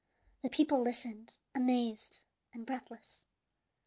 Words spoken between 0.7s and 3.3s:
listened, amazed and breathless.